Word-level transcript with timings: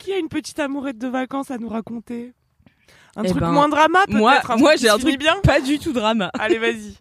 Qui 0.00 0.12
a 0.14 0.18
une 0.18 0.28
petite 0.30 0.58
amourette 0.58 0.96
de 0.98 1.08
vacances 1.08 1.50
à 1.50 1.58
nous 1.58 1.68
raconter? 1.68 2.32
Un 3.16 3.22
Eh 3.24 3.28
truc 3.28 3.40
ben, 3.40 3.52
moins 3.52 3.68
drama 3.68 4.00
peut-être 4.06 4.16
Moi, 4.18 4.38
un 4.48 4.56
moi 4.56 4.76
j'ai 4.76 4.88
un 4.88 4.96
truc 4.98 5.18
bien? 5.18 5.36
pas 5.42 5.60
du 5.60 5.78
tout 5.78 5.92
drama. 5.92 6.30
Allez, 6.38 6.58
vas-y. 6.58 6.94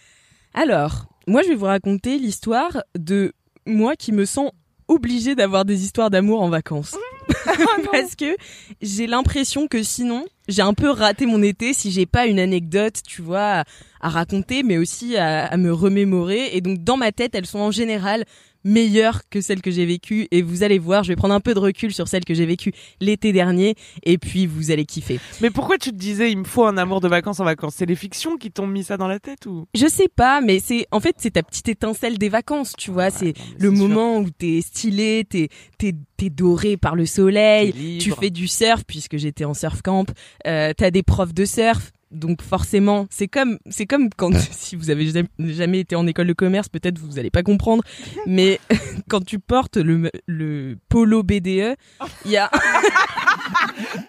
Alors, 0.54 1.06
moi 1.26 1.42
je 1.42 1.48
vais 1.48 1.54
vous 1.56 1.64
raconter 1.64 2.16
l'histoire 2.18 2.82
de 2.96 3.32
moi 3.66 3.96
qui 3.96 4.12
me 4.12 4.24
sens 4.24 4.52
obligée 4.86 5.34
d'avoir 5.34 5.64
des 5.64 5.82
histoires 5.82 6.10
d'amour 6.10 6.42
en 6.42 6.48
vacances. 6.48 6.94
Parce 7.92 8.14
que 8.14 8.36
j'ai 8.82 9.06
l'impression 9.08 9.66
que 9.66 9.82
sinon, 9.82 10.24
j'ai 10.46 10.62
un 10.62 10.74
peu 10.74 10.90
raté 10.90 11.26
mon 11.26 11.42
été 11.42 11.72
si 11.72 11.90
j'ai 11.90 12.06
pas 12.06 12.26
une 12.26 12.38
anecdote, 12.38 13.00
tu 13.06 13.20
vois, 13.22 13.60
à, 13.60 13.64
à 14.00 14.08
raconter, 14.10 14.62
mais 14.62 14.76
aussi 14.78 15.16
à, 15.16 15.46
à 15.46 15.56
me 15.56 15.72
remémorer. 15.72 16.50
Et 16.54 16.60
donc, 16.60 16.84
dans 16.84 16.96
ma 16.98 17.10
tête, 17.12 17.34
elles 17.34 17.46
sont 17.46 17.58
en 17.60 17.70
général 17.70 18.24
meilleures 18.64 19.22
que 19.30 19.40
celles 19.40 19.62
que 19.62 19.70
j'ai 19.70 19.86
vécues. 19.86 20.26
Et 20.30 20.42
vous 20.42 20.62
allez 20.62 20.78
voir, 20.78 21.04
je 21.04 21.08
vais 21.08 21.16
prendre 21.16 21.34
un 21.34 21.40
peu 21.40 21.54
de 21.54 21.58
recul 21.58 21.92
sur 21.92 22.08
celles 22.08 22.24
que 22.24 22.34
j'ai 22.34 22.46
vécues 22.46 22.72
l'été 23.00 23.32
dernier. 23.32 23.74
Et 24.02 24.18
puis, 24.18 24.46
vous 24.46 24.70
allez 24.70 24.84
kiffer. 24.84 25.20
Mais 25.40 25.50
pourquoi 25.50 25.78
tu 25.78 25.90
te 25.90 25.96
disais 25.96 26.30
il 26.32 26.38
me 26.38 26.44
faut 26.44 26.64
un 26.64 26.76
amour 26.76 27.00
de 27.00 27.08
vacances 27.08 27.40
en 27.40 27.44
vacances? 27.44 27.74
C'est 27.76 27.86
les 27.86 27.96
fictions 27.96 28.36
qui 28.36 28.50
t'ont 28.50 28.66
mis 28.66 28.84
ça 28.84 28.96
dans 28.96 29.08
la 29.08 29.20
tête 29.20 29.46
ou? 29.46 29.66
Je 29.74 29.86
sais 29.86 30.08
pas, 30.08 30.40
mais 30.40 30.58
c'est 30.58 30.86
en 30.90 31.00
fait 31.00 31.16
c'est 31.18 31.32
ta 31.32 31.42
petite 31.42 31.68
étincelle 31.68 32.18
des 32.18 32.28
vacances, 32.28 32.72
tu 32.78 32.90
vois. 32.90 33.10
c'est 33.10 33.34
le 33.58 33.74
sûr. 33.74 33.88
moment 33.88 34.18
où 34.18 34.30
t'es 34.30 34.60
stylé, 34.62 35.24
t'es 35.28 35.48
t'es 35.78 35.94
t'es 36.16 36.30
doré 36.30 36.76
par 36.76 36.94
le 36.94 37.06
soleil, 37.06 37.98
tu 38.00 38.12
fais 38.12 38.30
du 38.30 38.46
surf 38.48 38.84
puisque 38.86 39.16
j'étais 39.16 39.44
en 39.44 39.54
surf 39.54 39.82
camp. 39.82 40.06
Euh, 40.46 40.72
T'as 40.76 40.90
des 40.90 41.02
profs 41.02 41.34
de 41.34 41.44
surf. 41.44 41.92
Donc 42.14 42.42
forcément, 42.42 43.06
c'est 43.10 43.28
comme 43.28 43.58
c'est 43.68 43.86
comme 43.86 44.08
quand 44.16 44.32
si 44.50 44.76
vous 44.76 44.90
avez 44.90 45.10
jamais, 45.38 45.80
été 45.80 45.96
en 45.96 46.06
école 46.06 46.26
de 46.26 46.32
commerce, 46.32 46.68
peut-être 46.68 46.98
vous 46.98 47.18
allez 47.18 47.30
pas 47.30 47.42
comprendre, 47.42 47.82
mais 48.26 48.60
quand 49.08 49.24
tu 49.24 49.38
portes 49.38 49.76
le 49.76 50.10
le 50.26 50.76
polo 50.88 51.22
BDE, 51.22 51.76
il 52.24 52.30
y 52.30 52.36
a 52.36 52.50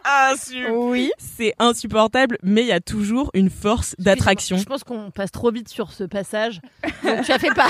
Ah, 0.03 0.33
oui, 0.71 1.11
c'est 1.17 1.53
insupportable, 1.59 2.37
mais 2.43 2.61
il 2.61 2.67
y 2.67 2.71
a 2.71 2.79
toujours 2.79 3.31
une 3.33 3.49
force 3.49 3.95
d'attraction. 3.99 4.57
Je 4.57 4.63
pense 4.63 4.83
qu'on 4.83 5.11
passe 5.11 5.31
trop 5.31 5.51
vite 5.51 5.67
sur 5.67 5.91
ce 5.91 6.03
passage. 6.03 6.61
Donc, 7.03 7.23
tu 7.23 7.31
as 7.31 7.39
fait 7.39 7.53
pas, 7.53 7.67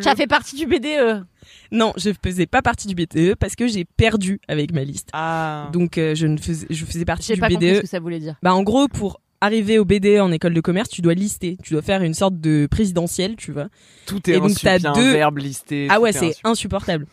tu 0.00 0.08
as 0.08 0.14
fait 0.14 0.26
partie 0.26 0.56
du. 0.56 0.66
BDE. 0.66 1.24
Non, 1.70 1.92
je 1.96 2.10
faisais 2.24 2.46
pas 2.46 2.62
partie 2.62 2.86
du 2.86 2.94
BDE 2.94 3.34
parce 3.34 3.56
que 3.56 3.66
j'ai 3.66 3.84
perdu 3.84 4.40
avec 4.48 4.72
ma 4.72 4.84
liste. 4.84 5.08
Ah. 5.12 5.68
Donc 5.72 5.98
euh, 5.98 6.14
je 6.14 6.26
ne 6.26 6.36
faisais 6.36 6.66
je 6.70 6.84
faisais 6.84 7.04
partie 7.04 7.32
du 7.34 7.40
pas 7.40 7.48
BDE. 7.48 7.76
ce 7.76 7.80
que 7.80 7.86
ça 7.86 8.00
voulait 8.00 8.20
dire. 8.20 8.36
Bah 8.42 8.54
en 8.54 8.62
gros 8.62 8.88
pour 8.88 9.20
arriver 9.42 9.78
au 9.78 9.84
BDE 9.84 10.20
en 10.20 10.30
école 10.32 10.54
de 10.54 10.60
commerce, 10.60 10.88
tu 10.88 11.02
dois 11.02 11.14
lister, 11.14 11.58
tu 11.62 11.72
dois 11.74 11.82
faire 11.82 12.02
une 12.02 12.14
sorte 12.14 12.40
de 12.40 12.66
présidentielle, 12.70 13.36
tu 13.36 13.52
vois. 13.52 13.66
tout 14.06 14.30
est 14.30 14.34
et 14.34 14.40
donc, 14.40 14.52
t'as 14.60 14.78
deux- 14.78 15.12
verbe 15.12 15.38
listé. 15.38 15.88
ah 15.90 16.00
ouais, 16.00 16.10
est 16.10 16.12
c'est 16.12 16.26
insup. 16.28 16.40
insupportable. 16.46 17.06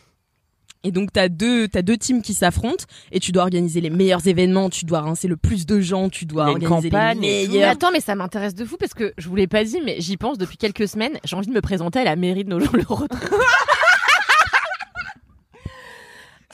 Et 0.82 0.92
donc 0.92 1.12
t'as 1.12 1.28
deux 1.28 1.68
t'as 1.68 1.82
deux 1.82 1.98
teams 1.98 2.22
qui 2.22 2.32
s'affrontent 2.32 2.84
et 3.12 3.20
tu 3.20 3.32
dois 3.32 3.42
organiser 3.42 3.82
les 3.82 3.90
meilleurs 3.90 4.26
événements, 4.26 4.70
tu 4.70 4.86
dois 4.86 5.00
rincer 5.02 5.28
le 5.28 5.36
plus 5.36 5.66
de 5.66 5.78
gens, 5.80 6.08
tu 6.08 6.24
dois 6.24 6.46
organiser 6.48 6.88
les. 6.88 7.48
Mais 7.50 7.62
attends, 7.64 7.90
mais 7.92 8.00
ça 8.00 8.14
m'intéresse 8.14 8.54
de 8.54 8.64
fou 8.64 8.78
parce 8.78 8.94
que 8.94 9.12
je 9.18 9.28
vous 9.28 9.36
l'ai 9.36 9.46
pas 9.46 9.62
dit, 9.62 9.78
mais 9.84 9.96
j'y 9.98 10.16
pense 10.16 10.38
depuis 10.38 10.56
quelques 10.56 10.88
semaines. 10.88 11.18
J'ai 11.24 11.36
envie 11.36 11.48
de 11.48 11.52
me 11.52 11.60
présenter 11.60 11.98
à 11.98 12.04
la 12.04 12.16
mairie 12.16 12.44
de 12.44 12.48
nos 12.48 12.60
jours 12.64 12.74
le. 12.76 12.84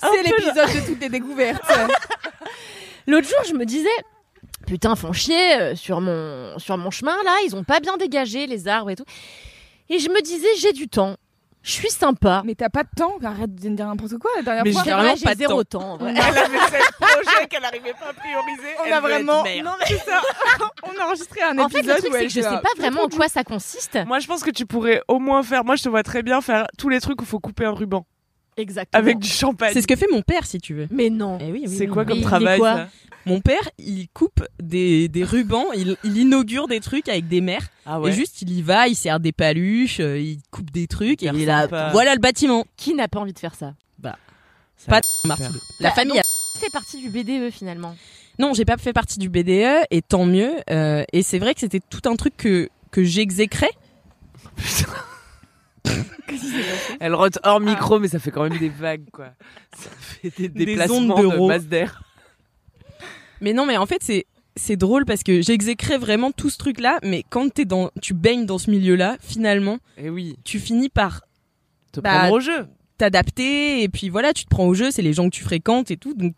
C'est 0.00 0.22
l'épisode 0.22 0.54
de 0.82 0.86
toutes 0.86 1.00
les 1.00 1.08
découvertes. 1.08 1.62
L'autre 3.06 3.28
jour, 3.28 3.38
je 3.48 3.54
me 3.54 3.64
disais, 3.64 3.88
putain, 4.66 4.94
font 4.96 5.12
chier 5.12 5.54
euh, 5.60 5.74
sur 5.76 6.00
mon 6.00 6.58
sur 6.58 6.76
mon 6.76 6.90
chemin 6.90 7.16
là, 7.24 7.34
ils 7.46 7.54
ont 7.56 7.64
pas 7.64 7.80
bien 7.80 7.96
dégagé 7.96 8.46
les 8.46 8.68
arbres 8.68 8.90
et 8.90 8.96
tout. 8.96 9.04
Et 9.88 9.98
je 9.98 10.08
me 10.10 10.20
disais, 10.20 10.48
j'ai 10.58 10.72
du 10.72 10.88
temps, 10.88 11.16
je 11.62 11.70
suis 11.72 11.90
sympa. 11.90 12.42
Mais 12.44 12.54
t'as 12.56 12.68
pas 12.68 12.82
de 12.82 12.88
temps, 12.96 13.16
arrête 13.24 13.54
de 13.54 13.68
me 13.68 13.76
dire 13.76 13.86
n'importe 13.86 14.18
quoi 14.18 14.30
la 14.36 14.42
dernière 14.42 14.64
Mais 14.64 14.72
fois. 14.72 14.82
j'ai 14.84 14.90
C'est 14.90 14.96
vraiment 14.96 15.14
vrai, 15.14 15.22
pas 15.24 15.34
zéro 15.36 15.64
temps. 15.64 15.92
en 15.92 15.96
vrai. 15.96 16.10
Elle 16.16 16.18
avait 16.38 16.58
ce 16.58 16.92
projet 16.98 17.46
qu'elle 17.48 17.62
n'arrivait 17.62 17.92
pas 17.92 18.08
à 18.08 18.12
prioriser. 18.12 18.74
On 18.80 18.84
elle 18.86 18.92
a 18.92 19.00
vraiment. 19.00 19.44
Non, 19.62 19.72
mais 19.88 19.96
ça. 19.98 20.20
On 20.82 21.00
a 21.00 21.06
enregistré 21.06 21.42
un 21.42 21.58
En 21.58 21.68
fait, 21.68 21.78
épisode 21.78 21.96
le 21.96 22.02
truc, 22.02 22.12
c'est 22.14 22.22
que 22.24 22.28
je 22.30 22.40
sais 22.40 22.60
pas 22.62 22.68
vraiment 22.76 23.02
en 23.04 23.08
quoi 23.08 23.28
ça 23.28 23.44
consiste. 23.44 23.98
Moi, 24.06 24.18
je 24.18 24.26
pense 24.26 24.42
que 24.42 24.50
tu 24.50 24.66
pourrais 24.66 25.02
au 25.08 25.18
moins 25.18 25.42
faire. 25.42 25.64
Moi, 25.64 25.76
je 25.76 25.84
te 25.84 25.88
vois 25.88 26.02
très 26.02 26.22
bien 26.22 26.40
faire 26.40 26.66
tous 26.78 26.88
les 26.88 27.00
trucs 27.00 27.20
où 27.20 27.24
il 27.24 27.28
faut 27.28 27.40
couper 27.40 27.64
un 27.64 27.72
ruban 27.72 28.04
Exactement. 28.56 29.02
avec 29.02 29.18
du 29.18 29.28
champagne. 29.28 29.70
C'est 29.72 29.82
ce 29.82 29.86
que 29.86 29.96
fait 29.96 30.06
mon 30.10 30.22
père 30.22 30.46
si 30.46 30.58
tu 30.58 30.74
veux. 30.74 30.86
Mais 30.90 31.10
non. 31.10 31.38
Eh 31.40 31.52
oui, 31.52 31.64
oui, 31.66 31.74
C'est 31.76 31.86
oui. 31.86 31.92
quoi 31.92 32.04
comme 32.04 32.20
travail 32.22 32.58
quoi 32.58 32.74
ça 32.76 32.88
Mon 33.26 33.40
père, 33.40 33.68
il 33.78 34.08
coupe 34.08 34.44
des, 34.62 35.08
des 35.08 35.24
rubans, 35.24 35.66
il, 35.76 35.96
il 36.04 36.16
inaugure 36.16 36.66
des 36.68 36.80
trucs 36.80 37.08
avec 37.08 37.28
des 37.28 37.40
mères. 37.40 37.66
Ah 37.84 38.00
Et 38.06 38.12
juste, 38.12 38.42
il 38.42 38.50
y 38.52 38.62
va, 38.62 38.88
il 38.88 38.94
sert 38.94 39.20
des 39.20 39.32
paluches, 39.32 40.00
euh, 40.00 40.18
il 40.18 40.38
coupe 40.50 40.70
des 40.70 40.86
trucs, 40.86 41.22
et 41.22 41.26
il 41.32 41.46
sympa. 41.46 41.90
voilà 41.92 42.14
le 42.14 42.20
bâtiment. 42.20 42.64
Qui 42.76 42.94
n'a 42.94 43.08
pas 43.08 43.20
envie 43.20 43.32
de 43.34 43.38
faire 43.38 43.54
ça 43.54 43.74
Ça 44.02 44.16
Pas. 44.88 45.00
Martino. 45.24 45.50
La 45.80 45.88
Bah, 45.90 45.94
famille. 45.94 46.12
donc- 46.14 46.20
a- 46.20 46.58
fait 46.60 46.70
partie 46.72 46.96
du 47.02 47.10
BDE 47.10 47.50
finalement. 47.52 47.94
Non, 48.38 48.54
j'ai 48.54 48.64
pas 48.64 48.76
fait 48.78 48.92
partie 48.94 49.18
du 49.18 49.28
BDE, 49.28 49.84
et 49.90 50.00
tant 50.02 50.24
mieux. 50.24 50.52
euh, 50.70 51.04
et 51.12 51.22
c'est 51.22 51.38
vrai 51.38 51.52
que 51.54 51.60
c'était 51.60 51.80
tout 51.80 52.08
un 52.08 52.16
truc 52.16 52.34
que, 52.36 52.68
que 52.90 53.04
j'exécrais. 53.04 53.70
Elle 57.00 57.14
rote 57.14 57.38
hors 57.42 57.60
micro, 57.60 57.98
mais 57.98 58.08
ça 58.08 58.18
fait 58.18 58.30
quand 58.30 58.48
même 58.48 58.58
des 58.58 58.68
vagues, 58.68 59.08
quoi. 59.12 59.30
Ça 59.76 59.90
fait 59.98 60.32
des 60.38 60.48
déplacements 60.48 61.00
de 61.20 61.46
masse 61.46 61.66
d'air. 61.66 62.02
Mais 63.40 63.52
non, 63.52 63.66
mais 63.66 63.76
en 63.76 63.84
fait, 63.86 64.02
c'est, 64.02 64.24
c'est 64.56 64.76
drôle 64.76 65.04
parce 65.04 65.22
que 65.22 65.42
j'exécrais 65.42 65.98
vraiment 65.98 66.32
tout 66.32 66.48
ce 66.50 66.56
truc-là, 66.58 66.98
mais 67.02 67.24
quand 67.28 67.52
t'es 67.52 67.64
dans, 67.66 67.90
tu 68.00 68.14
baignes 68.14 68.46
dans 68.46 68.58
ce 68.58 68.70
milieu-là, 68.70 69.18
finalement, 69.20 69.78
Et 69.98 70.08
oui, 70.08 70.38
tu 70.44 70.58
finis 70.58 70.88
par 70.88 71.22
te 71.92 72.00
Bah, 72.00 72.18
prendre 72.20 72.32
au 72.34 72.40
jeu. 72.40 72.66
t'adapter, 72.96 73.82
et 73.82 73.88
puis 73.90 74.08
voilà, 74.08 74.32
tu 74.32 74.44
te 74.44 74.48
prends 74.48 74.66
au 74.66 74.74
jeu, 74.74 74.90
c'est 74.90 75.02
les 75.02 75.12
gens 75.12 75.24
que 75.28 75.34
tu 75.36 75.44
fréquentes 75.44 75.90
et 75.90 75.96
tout, 75.98 76.14
donc 76.14 76.34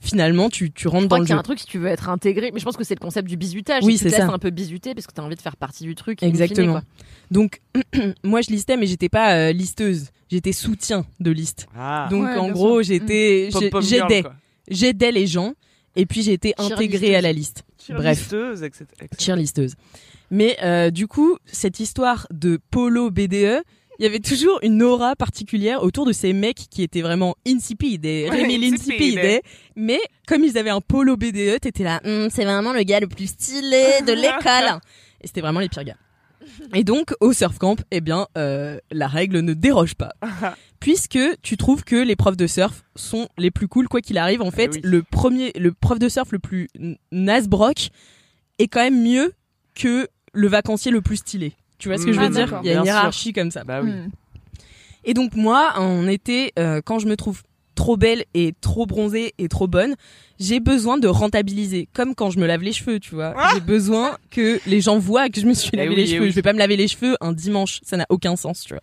finalement, 0.00 0.48
tu, 0.50 0.70
tu 0.70 0.88
rentres 0.88 1.02
Je 1.04 1.08
dans 1.08 1.16
crois 1.16 1.18
le 1.18 1.24
qu'il 1.24 1.30
y 1.30 1.32
a 1.32 1.36
jeu. 1.36 1.40
un 1.40 1.42
truc 1.42 1.58
si 1.58 1.66
tu 1.66 1.78
veux 1.78 1.88
être 1.88 2.08
intégré, 2.08 2.50
mais 2.52 2.60
je 2.60 2.64
pense 2.64 2.76
que 2.76 2.84
c'est 2.84 2.94
le 2.94 3.00
concept 3.00 3.28
du 3.28 3.36
bisutage. 3.36 3.82
Oui, 3.84 3.94
tu 3.94 3.98
te 4.04 4.04
c'est 4.10 4.16
laisses 4.18 4.26
ça. 4.26 4.32
un 4.32 4.38
peu 4.38 4.50
bisuter 4.50 4.94
parce 4.94 5.06
que 5.06 5.12
t'as 5.12 5.22
envie 5.22 5.36
de 5.36 5.40
faire 5.40 5.56
partie 5.56 5.84
du 5.84 5.94
truc. 5.94 6.20
fine, 6.20 6.28
Exactement. 6.28 6.72
quoi. 6.72 6.82
Donc, 7.30 7.60
moi, 8.24 8.40
je 8.42 8.50
listais, 8.50 8.76
mais 8.76 8.86
j'étais 8.86 9.08
pas 9.08 9.34
euh, 9.34 9.52
listeuse. 9.52 10.06
J'étais 10.30 10.52
soutien 10.52 11.04
de 11.20 11.30
liste. 11.30 11.66
Ah, 11.76 12.06
Donc, 12.10 12.24
Ouais, 12.24 12.36
en 12.36 12.50
gros, 12.50 12.82
j'étais, 12.82 13.48
j'ai- 13.52 13.70
Pom-pom 13.70 13.82
girl, 13.82 14.08
j'aidais, 14.08 14.22
quoi. 14.22 14.34
j'aidais 14.70 15.10
les 15.12 15.26
gens, 15.26 15.54
et 15.96 16.06
puis 16.06 16.22
j'ai 16.22 16.32
été 16.34 16.54
intégrée 16.58 17.16
à 17.16 17.20
la 17.20 17.32
liste. 17.32 17.64
Bref. 17.88 18.28
Cheerlisteuse, 18.28 18.62
etc. 18.62 18.84
etc. 19.00 19.08
cheerlisteuse. 19.18 19.74
Mais 20.30 20.58
euh, 20.62 20.90
du 20.90 21.06
coup, 21.06 21.38
cette 21.46 21.80
histoire 21.80 22.26
de 22.30 22.58
polo 22.70 23.10
BDE, 23.10 23.62
il 23.98 24.04
y 24.04 24.06
avait 24.06 24.20
toujours 24.20 24.58
une 24.62 24.82
aura 24.82 25.16
particulière 25.16 25.82
autour 25.82 26.06
de 26.06 26.12
ces 26.12 26.32
mecs 26.32 26.66
qui 26.70 26.82
étaient 26.82 27.02
vraiment 27.02 27.34
insipide 27.46 28.04
et 28.04 28.28
Rémi 28.30 28.54
insipide. 28.72 29.16
l'insipide. 29.16 29.40
Mais 29.76 30.00
comme 30.26 30.44
ils 30.44 30.56
avaient 30.56 30.70
un 30.70 30.80
polo 30.80 31.16
BDE, 31.16 31.58
t'étais 31.60 31.84
là, 31.84 32.00
Hum, 32.04 32.28
c'est 32.30 32.44
vraiment 32.44 32.72
le 32.72 32.82
gars 32.84 33.00
le 33.00 33.08
plus 33.08 33.26
stylé 33.28 33.84
de 34.06 34.12
l'école. 34.14 34.80
Et 35.20 35.26
c'était 35.26 35.40
vraiment 35.40 35.60
les 35.60 35.68
pires 35.68 35.84
gars. 35.84 35.96
Et 36.74 36.84
donc, 36.84 37.12
au 37.20 37.32
surf 37.32 37.58
camp, 37.58 37.76
eh 37.90 38.00
bien, 38.00 38.26
euh, 38.38 38.78
la 38.90 39.06
règle 39.08 39.40
ne 39.40 39.52
déroge 39.52 39.94
pas. 39.94 40.12
Puisque 40.80 41.18
tu 41.42 41.56
trouves 41.56 41.82
que 41.84 41.96
les 41.96 42.14
profs 42.16 42.36
de 42.36 42.46
surf 42.46 42.84
sont 42.94 43.28
les 43.36 43.50
plus 43.50 43.66
cool, 43.68 43.88
quoi 43.88 44.00
qu'il 44.00 44.16
arrive. 44.16 44.40
En 44.42 44.50
fait, 44.52 44.74
oui. 44.74 44.80
le 44.84 45.02
premier, 45.02 45.52
le 45.58 45.72
prof 45.72 45.98
de 45.98 46.08
surf 46.08 46.30
le 46.30 46.38
plus 46.38 46.68
nasbrock 47.12 47.88
est 48.60 48.68
quand 48.68 48.80
même 48.80 49.02
mieux 49.02 49.32
que 49.74 50.08
le 50.32 50.48
vacancier 50.48 50.90
le 50.92 51.02
plus 51.02 51.16
stylé. 51.16 51.52
Tu 51.78 51.88
vois 51.88 51.98
ce 51.98 52.04
que 52.06 52.12
je 52.12 52.18
Mm. 52.18 52.22
veux 52.22 52.26
Ah, 52.42 52.46
dire? 52.46 52.60
Il 52.62 52.66
y 52.66 52.70
a 52.70 52.72
une 52.74 52.78
sûr. 52.78 52.86
hiérarchie 52.86 53.32
comme 53.32 53.50
ça. 53.50 53.64
Bah 53.64 53.80
oui. 53.82 53.90
Hmm. 53.90 54.10
Et 55.04 55.14
donc 55.14 55.34
moi, 55.36 55.72
en 55.76 56.06
été, 56.08 56.52
euh, 56.58 56.80
quand 56.84 56.98
je 56.98 57.06
me 57.06 57.16
trouve 57.16 57.42
trop 57.74 57.96
belle 57.96 58.24
et 58.34 58.52
trop 58.60 58.84
bronzée 58.86 59.32
et 59.38 59.46
trop 59.48 59.68
bonne, 59.68 59.94
j'ai 60.40 60.58
besoin 60.58 60.98
de 60.98 61.06
rentabiliser. 61.06 61.88
Comme 61.94 62.14
quand 62.16 62.30
je 62.30 62.40
me 62.40 62.46
lave 62.46 62.62
les 62.62 62.72
cheveux, 62.72 62.98
tu 62.98 63.14
vois. 63.14 63.32
Ah 63.36 63.52
j'ai 63.54 63.60
besoin 63.60 64.18
que 64.30 64.60
les 64.66 64.80
gens 64.80 64.98
voient 64.98 65.28
que 65.28 65.40
je 65.40 65.46
me 65.46 65.54
suis 65.54 65.70
Eh 65.74 65.76
lavé 65.76 65.90
oui, 65.90 65.96
les 65.96 66.02
eh 66.02 66.06
cheveux. 66.06 66.22
oui. 66.24 66.30
Je 66.30 66.34
vais 66.34 66.42
pas 66.42 66.52
me 66.52 66.58
laver 66.58 66.76
les 66.76 66.88
cheveux 66.88 67.16
un 67.20 67.32
dimanche. 67.32 67.78
Ça 67.84 67.96
n'a 67.96 68.06
aucun 68.08 68.34
sens, 68.34 68.62
tu 68.64 68.74
vois. 68.74 68.82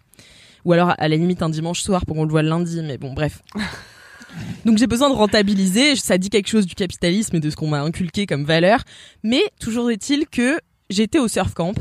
Ou 0.64 0.72
alors, 0.74 0.94
à 0.98 1.08
la 1.10 1.16
limite, 1.18 1.42
un 1.44 1.50
dimanche 1.50 1.82
soir 1.82 2.06
pour 2.06 2.16
qu'on 2.16 2.24
le 2.24 2.32
voit 2.32 2.42
le 2.42 2.50
lundi. 2.50 2.82
Mais 2.82 2.98
bon, 2.98 3.14
bref. 3.14 3.42
Donc 4.66 4.78
j'ai 4.78 4.88
besoin 4.88 5.10
de 5.10 5.16
rentabiliser, 5.16 5.96
ça 5.96 6.18
dit 6.18 6.30
quelque 6.30 6.50
chose 6.50 6.66
du 6.66 6.76
capitalisme 6.76 7.36
et 7.36 7.40
de 7.40 7.50
ce 7.50 7.56
qu'on 7.56 7.68
m'a 7.70 7.82
inculqué 7.82 8.26
comme 8.26 8.44
valeur, 8.44 8.82
mais 9.24 9.42
toujours 9.62 9.92
est-il 9.92 10.28
que 10.28 10.60
j'étais 10.90 11.20
au 11.20 11.28
surf 11.30 11.54
camp 11.54 11.74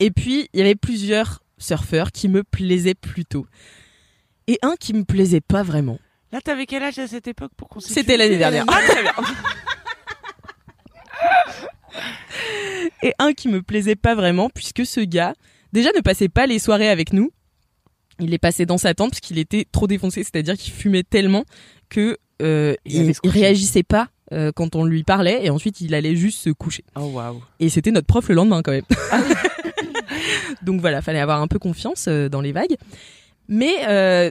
et 0.00 0.10
puis 0.10 0.48
il 0.52 0.58
y 0.58 0.62
avait 0.62 0.74
plusieurs 0.74 1.42
surfeurs 1.58 2.10
qui 2.10 2.28
me 2.28 2.42
plaisaient 2.42 2.94
plutôt. 2.94 3.46
et 4.46 4.58
un 4.62 4.74
qui 4.76 4.94
me 4.94 5.04
plaisait 5.04 5.40
pas 5.40 5.62
vraiment. 5.62 5.98
Là, 6.32 6.40
t'avais 6.40 6.66
quel 6.66 6.82
âge 6.82 6.98
à 6.98 7.06
cette 7.06 7.28
époque 7.28 7.52
pour 7.56 7.68
qu'on 7.68 7.80
C'était 7.80 8.16
l'année 8.16 8.38
dernière. 8.38 8.64
Ah. 8.68 8.80
Et 13.02 13.14
un 13.18 13.32
qui 13.32 13.48
me 13.48 13.62
plaisait 13.62 13.96
pas 13.96 14.14
vraiment 14.14 14.50
puisque 14.50 14.84
ce 14.84 15.00
gars 15.00 15.34
déjà 15.72 15.90
ne 15.96 16.00
passait 16.00 16.28
pas 16.28 16.46
les 16.46 16.58
soirées 16.58 16.88
avec 16.88 17.12
nous. 17.12 17.30
Il 18.18 18.30
les 18.30 18.38
passait 18.38 18.66
dans 18.66 18.78
sa 18.78 18.92
tente 18.94 19.10
parce 19.10 19.20
qu'il 19.20 19.38
était 19.38 19.66
trop 19.70 19.86
défoncé, 19.86 20.22
c'est-à-dire 20.22 20.56
qu'il 20.56 20.72
fumait 20.74 21.02
tellement 21.02 21.44
que 21.88 22.18
euh, 22.42 22.74
Il 22.84 23.12
il, 23.22 23.30
réagissait 23.30 23.82
pas 23.82 24.08
euh, 24.32 24.52
quand 24.54 24.76
on 24.76 24.84
lui 24.84 25.02
parlait 25.02 25.44
et 25.44 25.50
ensuite 25.50 25.80
il 25.80 25.94
allait 25.94 26.16
juste 26.16 26.38
se 26.38 26.50
coucher. 26.50 26.84
Oh 26.94 27.06
waouh. 27.14 27.42
Et 27.58 27.70
c'était 27.70 27.90
notre 27.90 28.06
prof 28.06 28.28
le 28.28 28.34
lendemain 28.34 28.62
quand 28.62 28.72
même. 28.72 28.84
Donc 30.62 30.80
voilà, 30.80 31.02
fallait 31.02 31.20
avoir 31.20 31.40
un 31.40 31.48
peu 31.48 31.58
confiance 31.58 32.06
euh, 32.08 32.28
dans 32.28 32.40
les 32.40 32.52
vagues. 32.52 32.76
Mais 33.48 33.74
euh, 33.88 34.30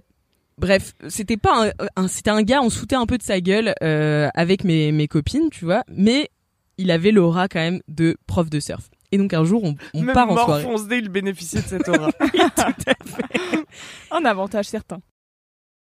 bref, 0.57 0.93
c'était 1.09 1.37
pas 1.37 1.67
un, 1.67 1.71
un- 1.95 2.07
c'était 2.07 2.29
un 2.31 2.41
gars, 2.43 2.61
on 2.61 2.69
se 2.69 2.79
foutait 2.79 2.95
un 2.95 3.05
peu 3.05 3.17
de 3.17 3.23
sa 3.23 3.39
gueule 3.41 3.73
euh, 3.83 4.29
avec 4.33 4.63
mes, 4.63 4.91
mes 4.91 5.07
copines, 5.07 5.49
tu 5.51 5.65
vois. 5.65 5.83
Mais 5.91 6.29
il 6.77 6.91
avait 6.91 7.11
l'aura 7.11 7.47
quand 7.47 7.59
même 7.59 7.81
de 7.87 8.15
prof 8.27 8.49
de 8.49 8.59
surf. 8.59 8.89
Et 9.11 9.17
donc 9.17 9.33
un 9.33 9.43
jour, 9.43 9.63
on, 9.63 9.75
on 9.95 10.01
Même 10.03 10.13
part 10.13 10.29
en 10.31 10.35
soirée. 10.35 10.63
fonce 10.63 10.83
il 10.91 11.09
bénéficiait 11.09 11.61
de 11.61 11.67
cette 11.67 11.89
aura. 11.89 12.11
Un 14.11 14.23
avantage 14.25 14.65
certain. 14.65 14.99